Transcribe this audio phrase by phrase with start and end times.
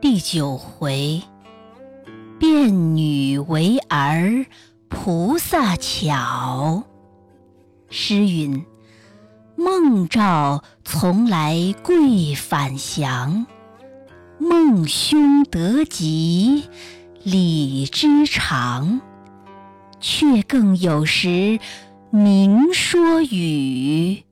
[0.00, 1.20] 第九回，
[2.38, 4.46] 变女为儿，
[4.88, 6.84] 菩萨巧。
[7.90, 8.64] 诗云：
[9.56, 13.44] 梦兆从来贵返祥，
[14.38, 16.64] 梦凶得吉，
[17.22, 19.02] 理之常。
[20.00, 21.60] 却更有时
[22.08, 24.24] 明说语，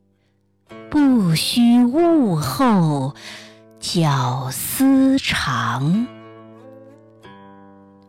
[0.88, 3.14] 不须悟后。
[3.80, 6.06] 绞丝长。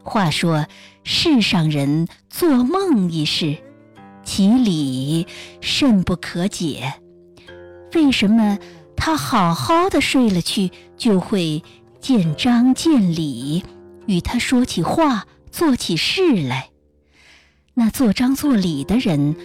[0.04, 0.66] 话说，
[1.04, 3.58] 世上人做梦一事，
[4.24, 5.28] 其理
[5.62, 6.94] 甚不可解。
[7.94, 8.58] 为什么
[8.96, 11.64] 他好好的睡了去，就会
[12.00, 13.64] 见张见李，
[14.08, 16.70] 与他说起话，做起事来？
[17.76, 19.36] 那做张做李的人，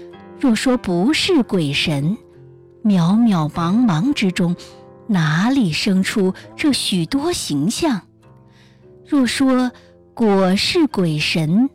[0.41, 2.17] 若说不是鬼神，
[2.83, 4.57] 渺渺茫茫之中。
[5.07, 8.03] 哪里生出这许多形象？
[9.07, 9.71] 若说
[10.15, 11.69] 果是鬼神，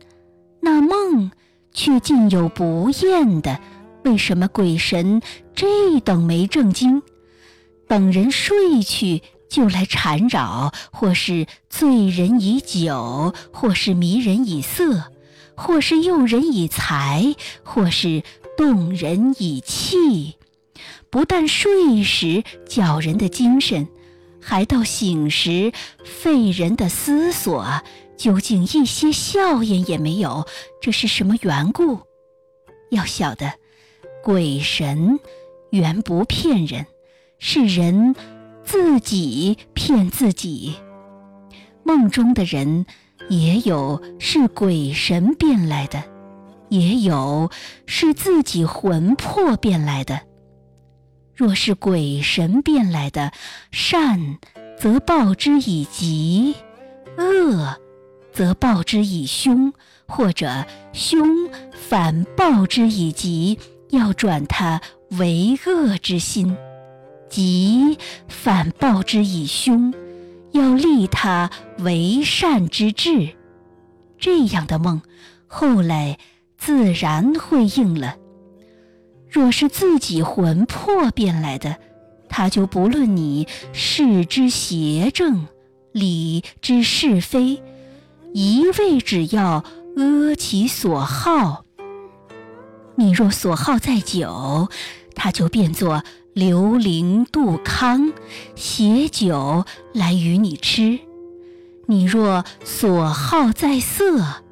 [0.60, 1.30] 那梦
[1.72, 3.60] 却竟有不厌的。
[4.04, 5.20] 为什么鬼神
[5.54, 7.02] 这等没正经？
[7.86, 15.12] 等人睡去就来缠扰，或是醉人以酒，或是迷人以色，
[15.54, 18.22] 或是诱人以财，或是
[18.56, 20.36] 动人以气。
[21.10, 23.88] 不但睡时搅人的精神，
[24.40, 25.72] 还到醒时
[26.04, 27.82] 费人的思索，
[28.16, 30.46] 究竟一些效验也没有，
[30.80, 31.98] 这是什么缘故？
[32.90, 33.52] 要晓得，
[34.22, 35.18] 鬼神
[35.70, 36.86] 原不骗人，
[37.40, 38.14] 是人
[38.62, 40.76] 自己骗自己。
[41.82, 42.86] 梦中的人
[43.28, 46.04] 也有是鬼神变来的，
[46.68, 47.50] 也有
[47.86, 50.20] 是自己魂魄变来的。
[51.40, 53.32] 若是鬼神变来的，
[53.72, 54.36] 善
[54.78, 56.54] 则报之以吉，
[57.16, 57.80] 恶
[58.30, 59.72] 则报之以凶，
[60.04, 61.26] 或者凶
[61.72, 63.58] 反报之以吉，
[63.88, 66.54] 要转他为恶之心；
[67.30, 67.96] 吉
[68.28, 69.94] 反报之以凶，
[70.52, 73.30] 要立他为善之志。
[74.18, 75.00] 这样的梦，
[75.46, 76.18] 后来
[76.58, 78.16] 自然会应了。
[79.30, 81.76] 若是自己魂魄变来的，
[82.28, 85.46] 他就不论你是之邪正，
[85.92, 87.62] 理之是非，
[88.32, 89.64] 一味只要
[89.96, 91.64] 阿其所好。
[92.96, 94.68] 你若所好在酒，
[95.14, 96.02] 他就变作
[96.34, 98.12] 刘伶杜康，
[98.54, 99.64] 携酒
[99.94, 101.00] 来与你吃；
[101.86, 104.42] 你若所好在色，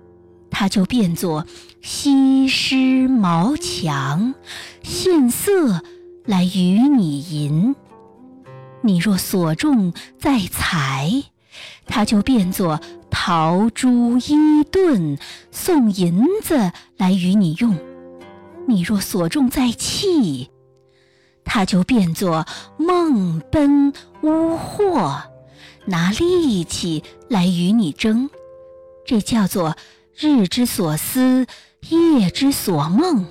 [0.59, 1.47] 他就变作。
[1.81, 4.35] 西施毛墙，
[4.83, 5.85] 献色
[6.25, 7.77] 来与你吟。
[8.83, 11.23] 你若所重在财，
[11.87, 15.17] 他就变作陶朱伊顿，
[15.53, 17.77] 送银子来与你用；
[18.67, 20.51] 你若所重在气，
[21.45, 22.45] 他就变作
[22.77, 23.93] 梦奔
[24.23, 25.23] 乌惑，
[25.85, 28.29] 拿力气来与你争。
[29.07, 29.77] 这叫做
[30.19, 31.47] 日之所思。
[31.91, 33.25] 夜之所梦，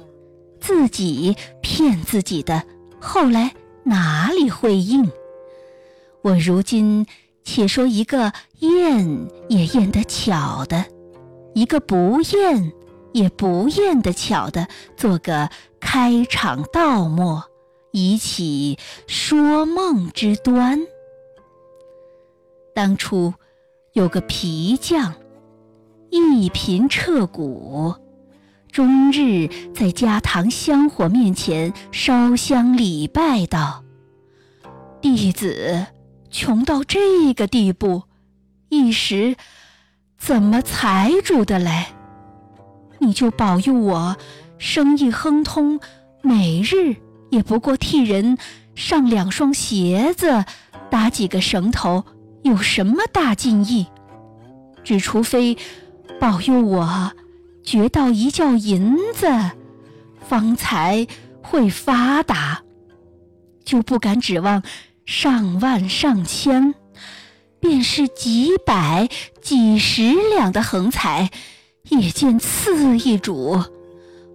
[0.62, 2.64] 自己骗自己的，
[3.00, 3.54] 后来
[3.84, 5.12] 哪里会应？
[6.22, 7.06] 我如今
[7.44, 10.86] 且说一个验也验得巧的，
[11.54, 12.72] 一个不验
[13.12, 15.50] 也不验得巧的，做个
[15.82, 17.44] 开场道末，
[17.92, 20.80] 以起说梦之端。
[22.74, 23.34] 当初
[23.92, 25.14] 有个皮匠，
[26.10, 27.96] 一贫彻骨。
[28.72, 33.84] 终日在家堂香火面前烧香礼拜道
[35.02, 35.88] ：“弟子
[36.30, 38.04] 穷到这个地步，
[38.70, 39.36] 一时
[40.18, 41.88] 怎么财主的来？
[43.00, 44.18] 你就保佑我
[44.60, 45.80] 生意亨通，
[46.22, 46.98] 每日
[47.32, 48.38] 也不过替人
[48.76, 50.46] 上两双鞋子，
[50.92, 52.04] 打几个绳头，
[52.44, 53.88] 有什么大敬意？
[54.84, 55.58] 只除非
[56.20, 57.12] 保佑我。”
[57.68, 59.28] 掘到一窖银子，
[60.26, 61.06] 方才
[61.42, 62.64] 会发达，
[63.66, 64.64] 就不敢指望
[65.06, 66.74] 上万上千，
[67.60, 69.10] 便是几百
[69.42, 71.30] 几十两的横财，
[71.90, 73.62] 也见赐一主，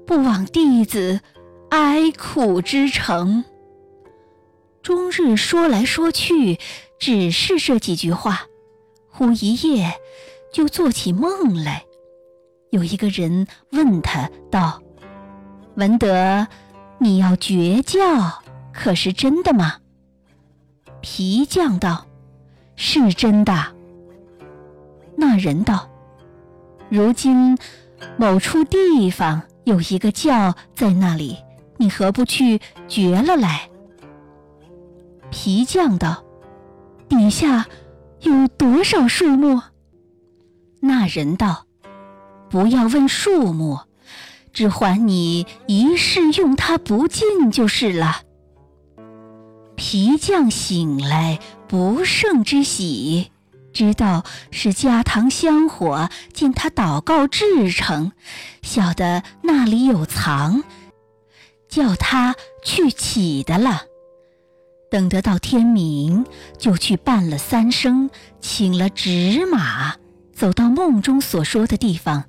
[0.06, 1.22] 不枉弟子
[1.70, 3.46] 哀苦之诚。
[4.82, 6.58] 终日说来说去，
[6.98, 8.42] 只是这几句话，
[9.08, 9.94] 忽一夜
[10.52, 11.84] 就做起梦来。
[12.70, 14.80] 有一个人问他道
[15.76, 16.46] ：“文德
[16.98, 17.98] 你要绝教，
[18.72, 19.76] 可是真的吗？”
[21.02, 22.06] 皮匠道
[22.76, 23.52] ：“是真的。”
[25.16, 25.90] 那人道
[26.88, 27.58] ：“如今
[28.16, 31.36] 某处地方有一个窖在那里，
[31.76, 33.68] 你何不去掘了来？”
[35.30, 36.24] 皮匠道
[37.08, 37.66] ：“底下
[38.20, 39.60] 有多少树木？”
[40.84, 41.66] 那人道
[42.50, 43.78] ：“不要问数目，
[44.52, 48.22] 只还你一世用它不尽就是了。”
[49.76, 51.38] 皮匠醒来，
[51.68, 53.30] 不胜之喜，
[53.72, 58.10] 知道是家堂香火，见他祷告至诚，
[58.62, 60.64] 晓得那里有藏，
[61.68, 63.82] 叫他去起的了。
[64.90, 66.26] 等得到天明，
[66.58, 69.96] 就去办了三生，请了纸马，
[70.34, 72.24] 走到梦中所说的地方，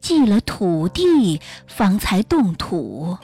[0.00, 3.16] 祭了土地，方才动土。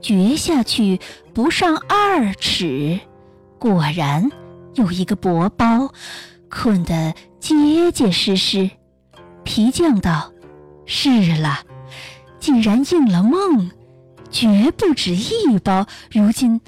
[0.00, 1.00] 掘下去
[1.32, 3.00] 不上二尺，
[3.58, 4.30] 果然
[4.74, 5.92] 有一个薄包，
[6.50, 8.70] 困得结结实实。
[9.44, 10.32] 皮匠道
[10.84, 11.60] ：“是了，
[12.38, 13.70] 既然应了梦，
[14.30, 15.86] 绝不止一包。
[16.10, 16.60] 如今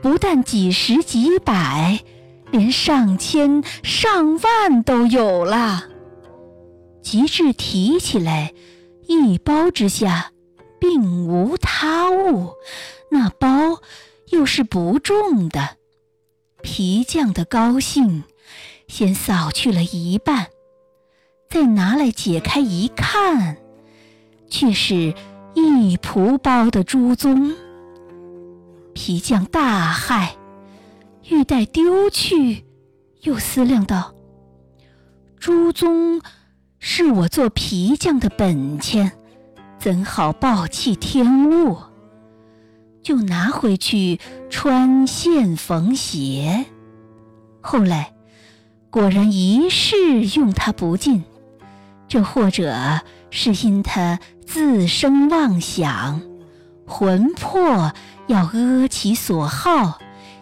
[0.00, 2.00] 不但几十几百，
[2.52, 5.84] 连上千上万都有了。
[7.04, 8.52] 及至提起来，
[9.06, 10.32] 一包之下。”
[10.80, 12.52] 并无他物，
[13.10, 13.80] 那包
[14.28, 15.78] 又是不重的。
[16.60, 18.24] 皮匠的高兴，
[18.86, 20.48] 先扫去了一半，
[21.48, 23.56] 再拿来解开一看，
[24.50, 25.14] 却是
[25.54, 27.54] 一蒲包的猪鬃。
[28.92, 30.32] 皮匠大骇，
[31.30, 32.66] 欲待丢去，
[33.22, 34.14] 又思量道
[35.40, 36.20] ：“猪鬃
[36.86, 39.12] 是我做皮匠的本钱。”
[39.80, 41.78] 怎好暴弃天物？
[43.02, 44.20] 就拿回去
[44.50, 46.66] 穿线缝鞋。
[47.62, 48.12] 后来
[48.90, 51.24] 果然一世用它不尽，
[52.06, 53.00] 这或者
[53.30, 56.20] 是因他自生妄想，
[56.86, 57.92] 魂魄
[58.26, 59.98] 要阿其所好，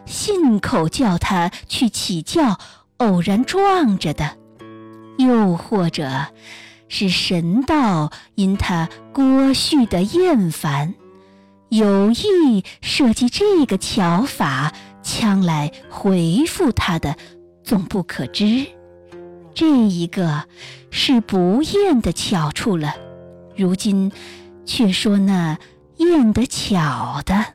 [0.06, 2.58] 信口叫他去起教，
[2.98, 4.36] 偶然撞着的；
[5.18, 6.26] 又或者。
[6.94, 10.92] 是神道因他郭旭的厌烦，
[11.70, 17.16] 有意设计这个巧法，将来回复他的，
[17.64, 18.66] 总不可知。
[19.54, 20.44] 这一个
[20.90, 22.94] 是不厌的巧处了。
[23.56, 24.12] 如今
[24.66, 25.58] 却说那
[25.96, 27.54] 厌得巧的。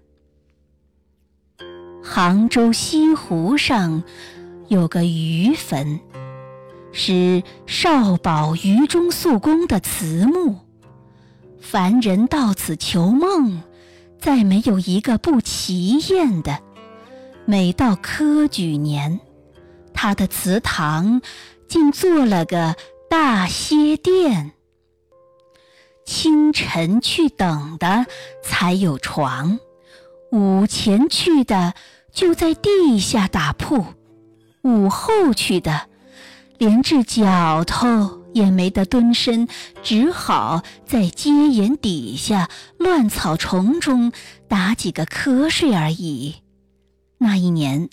[2.03, 4.01] 杭州西湖上
[4.67, 5.99] 有个鱼坟。
[6.99, 10.55] 是少保于中肃公的祠墓，
[11.61, 13.61] 凡人到此求梦，
[14.19, 16.57] 再没有一个不奇艳的。
[17.45, 19.19] 每到科举年，
[19.93, 21.21] 他的祠堂
[21.67, 22.75] 竟做了个
[23.07, 24.53] 大歇殿。
[26.03, 28.07] 清晨去等的
[28.41, 29.59] 才有床，
[30.31, 31.75] 午前去的
[32.11, 33.85] 就在地下打铺，
[34.63, 35.89] 午后去的。
[36.57, 39.47] 连至脚头也没得蹲身，
[39.83, 44.11] 只好在阶檐底下乱草丛中
[44.47, 46.37] 打几个瞌睡而已。
[47.19, 47.89] 那一年，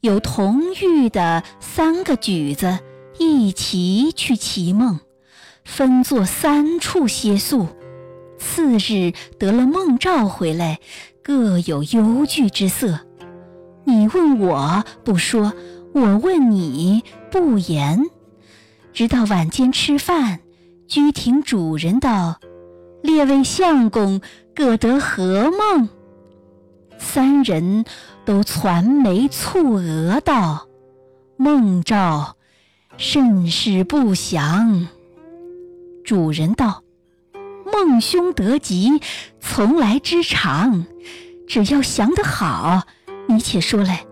[0.00, 2.80] 有同狱的三个举子
[3.18, 4.98] 一齐去祈梦，
[5.64, 7.68] 分作三处歇宿。
[8.38, 10.80] 次日得了梦兆回来，
[11.22, 13.00] 各有忧惧之色。
[13.84, 15.52] 你问我不说。
[15.92, 18.06] 我问你不言，
[18.92, 20.40] 直到晚间吃饭，
[20.86, 22.38] 居亭主人道
[23.02, 24.20] ：“列位相公，
[24.54, 25.88] 各得何梦？”
[26.96, 27.84] 三人
[28.24, 30.68] 都攒眉蹙额道
[31.36, 32.36] ：“梦兆
[32.96, 34.86] 甚是不祥。”
[36.04, 36.84] 主人道
[37.66, 39.00] ：“梦凶得吉，
[39.40, 40.86] 从来之常，
[41.48, 42.82] 只要详得好，
[43.26, 44.04] 你且说来。”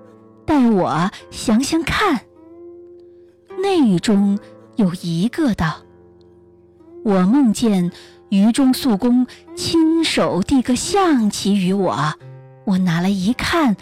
[0.49, 2.23] 待我想想看。
[3.63, 4.39] 内中
[4.77, 5.83] 有一个道
[7.05, 7.93] ：“我梦见
[8.31, 12.15] 于中肃公亲手递个象棋与我，
[12.65, 13.77] 我拿来一看，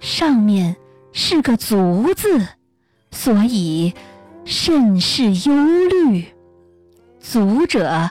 [0.00, 0.76] 上面
[1.12, 2.46] 是个足字，
[3.10, 3.92] 所以
[4.46, 5.54] 甚是忧
[5.90, 6.24] 虑。
[7.20, 8.08] 足者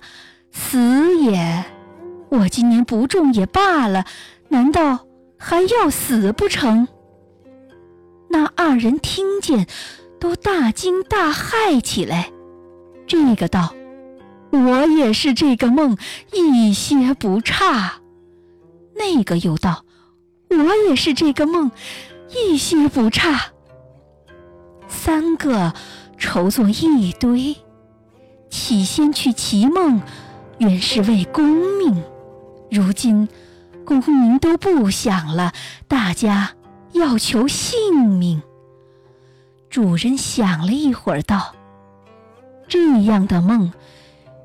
[0.51, 1.65] 死也，
[2.29, 4.05] 我今年不中也罢了，
[4.49, 4.99] 难道
[5.39, 6.87] 还要死不成？”
[8.29, 9.67] 那二人听见，
[10.19, 12.31] 都大惊大骇起来。
[13.05, 13.73] 这个道
[14.51, 15.97] ：“我也是这个梦，
[16.33, 18.01] 一些不差。”
[18.95, 19.85] 那个又道
[20.49, 21.71] ：“我也是这个梦，
[22.29, 23.51] 一些不差。”
[24.89, 25.73] 三个
[26.17, 27.55] 筹作一堆，
[28.49, 30.01] 起先去祈梦，
[30.57, 31.45] 原是为功
[31.77, 32.03] 名，
[32.71, 33.29] 如今
[33.85, 35.53] 功名都不想了，
[35.87, 36.55] 大家
[36.93, 38.41] 要求性命。
[39.69, 41.53] 主人想了一会儿，道
[42.67, 43.71] ：“这样的梦，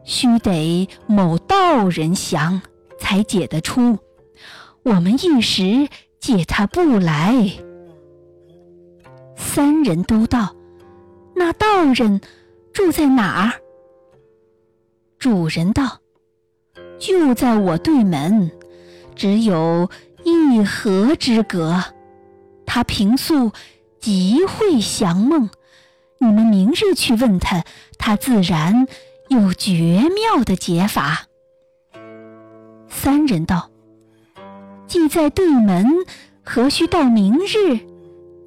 [0.04, 2.60] 须得某道人降，
[2.98, 3.98] 才解得出。
[4.82, 5.88] 我们一时
[6.20, 7.50] 解他不来。”
[9.36, 10.54] 三人都道
[11.34, 12.20] ：“那道人
[12.72, 13.60] 住在哪儿？”
[15.18, 15.98] 主人道
[16.98, 18.50] ：“就在我对门，
[19.14, 19.88] 只有
[20.24, 21.82] 一河之隔。
[22.66, 23.52] 他平素
[24.00, 25.50] 极会降梦，
[26.18, 27.64] 你们明日去问他，
[27.98, 28.86] 他自然
[29.28, 31.26] 有绝妙的解法。”
[32.88, 33.70] 三人道
[34.86, 35.86] ：“既在对门，
[36.42, 37.80] 何须到明日？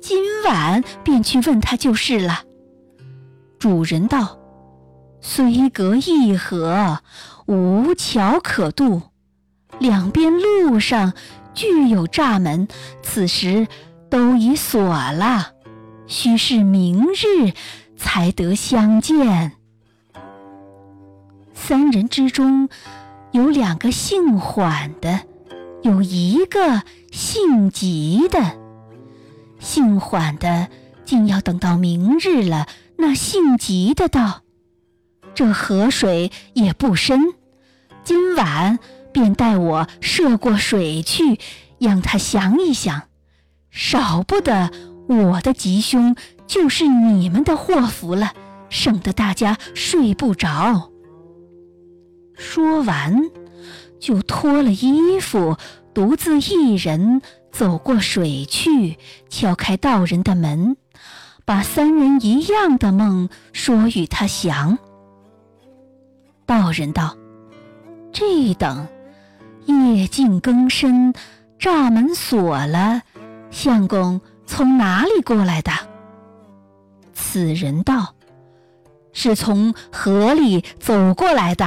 [0.01, 2.43] 今晚便去问他就是了。”
[3.60, 4.39] 主人道。
[5.27, 7.00] 虽隔一河，
[7.48, 9.01] 无桥可渡，
[9.79, 11.13] 两边路上
[11.55, 12.67] 俱有栅门，
[13.01, 13.65] 此时
[14.10, 15.54] 都已锁了，
[16.08, 17.54] 须是明日
[17.98, 19.54] 才得相见。
[21.54, 22.70] 三人之中，
[23.32, 25.22] 有两个姓缓的，
[25.82, 28.58] 有一个姓急的。
[29.60, 30.68] 姓缓的
[31.06, 34.42] 竟要等到明日了，那姓急的道。
[35.34, 37.34] 这河水也不深，
[38.04, 38.80] 今晚
[39.12, 41.40] 便带我涉过水去，
[41.80, 43.04] 让他想一想，
[43.75, 44.72] 少不得
[45.10, 46.15] 我的吉凶
[46.48, 48.32] 就是你们的祸福了，
[48.70, 50.91] 省得大家睡不着。
[52.36, 53.29] 说完，
[54.00, 55.58] 就脱了衣服，
[55.94, 58.98] 独自一人走过水去，
[59.29, 60.77] 敲开道人的门，
[61.44, 64.79] 把三人一样的梦说与他详。
[66.46, 67.17] 道人道
[68.13, 68.88] ：“这等
[69.65, 71.13] 夜静更深，
[71.60, 73.01] 栅门锁了，
[73.56, 75.72] 相公从哪里过来的？”
[77.16, 78.16] 此人道
[79.14, 81.66] ：“是从河里走过来的。”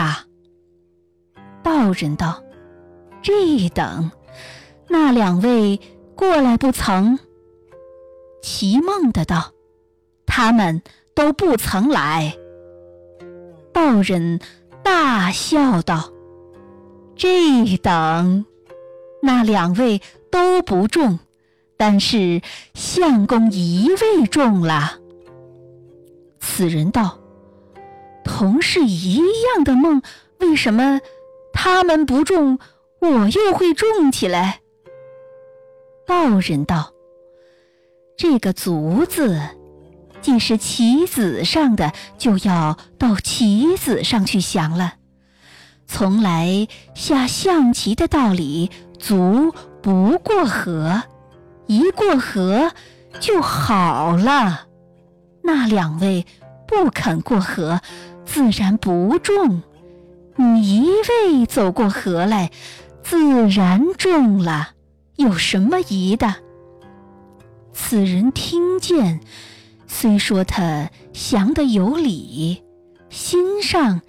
[1.64, 2.42] 道人道
[3.22, 4.10] ：“这等
[4.86, 5.80] 那两位
[6.14, 7.18] 过来不曾？”
[8.42, 9.52] 奇梦的道
[10.26, 10.82] ：“他们
[11.14, 12.36] 都不曾来。”
[13.72, 14.38] 道人。
[14.80, 16.10] 大笑道
[17.14, 18.46] ：“这等，
[19.20, 21.18] 那两位都不中，
[21.78, 22.42] 但是
[22.74, 24.98] 相公一位中了。”
[26.38, 27.18] 此人道
[28.24, 30.02] ：“同是一样的梦，
[30.40, 31.00] 为什么
[31.52, 32.58] 他们不中，
[33.00, 34.60] 我又会中起来？”
[36.06, 36.92] 道人道
[38.18, 39.40] ：“这个足字。”
[40.20, 44.94] 既是棋子上的，就要到棋子上去想了。
[45.86, 48.68] 从来下象棋的道理，
[48.98, 51.04] 足不过河，
[51.68, 52.72] 一过河
[53.20, 54.66] 就好了。
[55.42, 56.26] 那两位
[56.66, 57.80] 不肯过河，
[58.24, 59.62] 自然不中。
[60.36, 62.50] 你一位走过河来，
[63.02, 64.70] 自然中了，
[65.16, 66.34] 有什么疑的？
[67.72, 69.20] 此人听见。
[69.86, 72.62] 虽说他降得有理，
[73.08, 74.02] 心上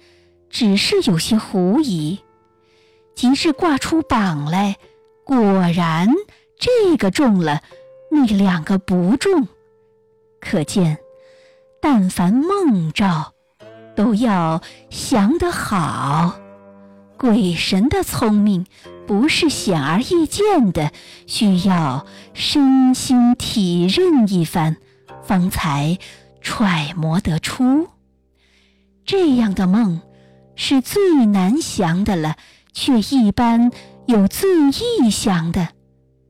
[0.50, 2.20] 只是有些狐疑。
[3.14, 4.76] 即至挂出榜来，
[5.24, 5.36] 果
[5.74, 6.08] 然
[6.60, 7.62] 这个中了，
[8.10, 9.48] 那两个不中。
[10.40, 10.98] 可见，
[11.80, 13.32] 但凡梦兆，
[13.96, 16.38] 都要降得好。
[17.16, 18.66] 鬼神的聪明，
[19.06, 20.92] 不是显而易见的，
[21.26, 24.76] 需要身心体认一番。
[25.22, 25.98] 方才
[26.40, 27.88] 揣摩得出，
[29.04, 30.00] 这样的梦
[30.56, 32.36] 是最难降的了，
[32.72, 33.70] 却一般
[34.06, 35.68] 有最易降的，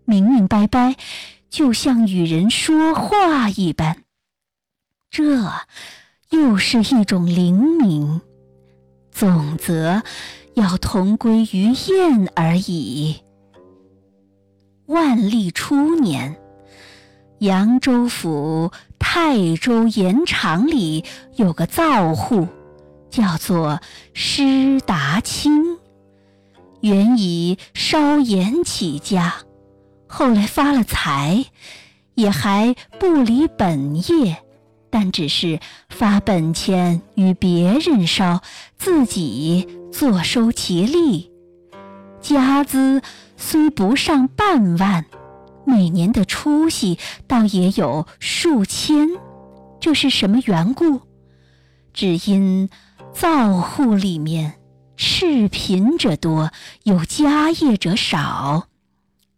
[0.05, 0.97] 明明白白，
[1.49, 4.05] 就像与人说话一般。
[5.11, 5.51] 这
[6.31, 8.21] 又是一种灵敏，
[9.11, 10.03] 总则
[10.55, 13.17] 要同归于燕而已。
[14.87, 16.37] 万历初年。
[17.41, 22.47] 扬州府泰州盐场里有个灶户，
[23.09, 23.81] 叫做
[24.13, 25.79] 施达清，
[26.83, 29.37] 原以烧盐起家，
[30.13, 31.47] 后来发了财，
[32.15, 34.43] 也还不离本业，
[34.91, 38.43] 但只是发本钱与别人烧，
[38.77, 41.31] 自己坐收其利，
[42.21, 43.01] 家资
[43.37, 45.07] 虽不上半万。
[45.65, 46.99] 每年的出息
[47.29, 49.09] 倒也有数千，
[49.79, 51.03] 这是什么缘故？
[51.95, 52.69] 只因
[53.13, 54.55] 灶户里面，
[54.97, 56.51] 赤贫者多，
[56.83, 58.67] 有家业者少。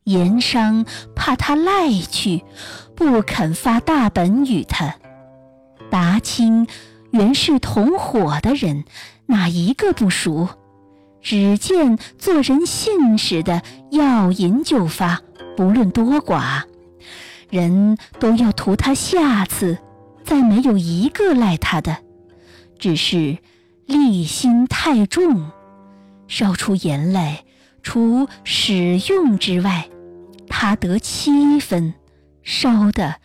[0.04, 2.44] 盐商怕他赖去，
[2.97, 4.94] 不肯发大本与他。
[5.90, 6.66] 达清
[7.11, 8.85] 原是同伙的人，
[9.26, 10.49] 哪一个不熟？
[11.21, 15.21] 只见做人信使的，要银就发，
[15.56, 16.62] 不论多寡，
[17.49, 19.78] 人都要图他下次，
[20.25, 21.99] 再没有一个赖他的。
[22.76, 23.38] 只是
[23.87, 25.52] 利心太重，
[26.26, 27.44] 烧出盐来，
[27.82, 29.88] 除使用之外，
[30.48, 31.94] 他得七分，
[32.42, 33.16] 烧的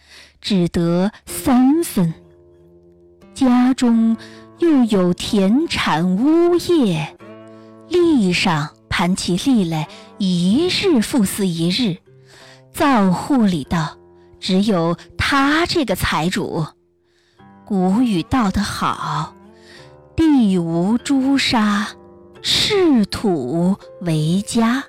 [0.42, 2.14] 只得三分。
[3.34, 4.18] 家中
[4.60, 7.16] 又有田产屋业，
[7.88, 9.88] 利上盘起利来，
[10.18, 11.98] 一日复似一日。
[12.74, 13.98] 灶户里道，
[14.40, 16.66] 只有他这个财主。
[17.66, 19.36] 古语道得好
[20.16, 21.88] ：“地无朱砂，
[22.50, 24.86] 赤土为家。”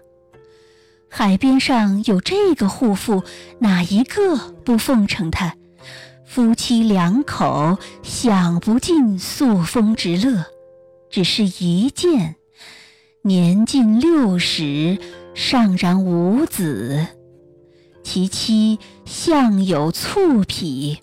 [1.11, 3.25] 海边上有这个护妇，
[3.59, 5.57] 哪一个不奉承他？
[6.25, 10.45] 夫妻两口享不尽素风之乐，
[11.11, 12.37] 只是一件，
[13.23, 15.01] 年近六十，
[15.35, 17.09] 尚然无子。
[18.05, 21.01] 其妻向有醋癖，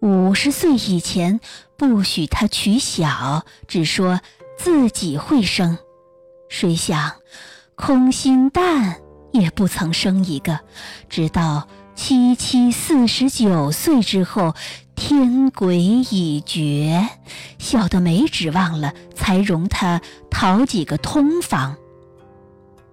[0.00, 1.38] 五十岁以前
[1.76, 4.20] 不许他娶小，只说
[4.58, 5.78] 自己会生。
[6.50, 7.12] 谁想
[7.74, 8.96] 空心蛋
[9.32, 10.60] 也不曾生一个，
[11.08, 11.66] 直到。
[11.94, 14.54] 七七四十九岁之后，
[14.94, 17.08] 天鬼已绝，
[17.58, 20.00] 小的没指望了，才容他
[20.30, 21.74] 讨几个通房。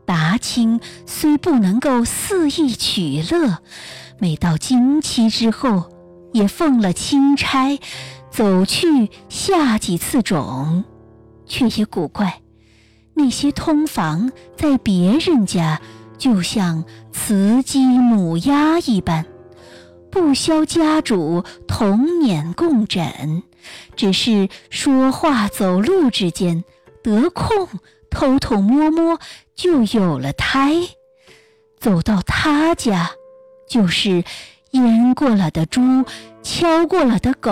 [0.08, 3.60] 达清虽不能够肆意取乐，
[4.18, 5.92] 每到经期之后，
[6.34, 7.80] 也奉了钦差，
[8.32, 10.84] 走去下几次种，
[11.46, 12.42] 却也古怪，
[13.14, 15.82] 那些通房在别人家。
[16.18, 19.26] 就像雌鸡母鸭一般，
[20.10, 23.44] 不消家主同碾共枕，
[23.98, 26.64] 只是说话走路之间
[27.04, 27.68] 得空
[28.10, 29.20] 偷偷摸摸
[29.56, 30.74] 就有了胎。
[31.82, 33.12] 走到他家，
[33.68, 34.24] 就是
[34.72, 36.06] 淹过了的猪，
[36.42, 37.52] 敲过了的狗，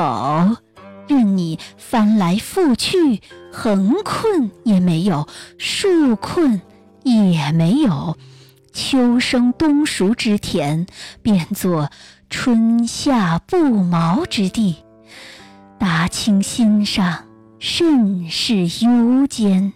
[1.09, 3.21] 任你翻来覆去，
[3.53, 5.27] 横困也没有，
[5.59, 6.59] 竖困
[7.03, 8.17] 也没有。
[8.73, 10.87] 秋生冬熟之田，
[11.21, 11.91] 变作
[12.31, 14.77] 春夏不毛之地。
[15.77, 17.25] 达清心上
[17.59, 19.73] 甚是忧艰。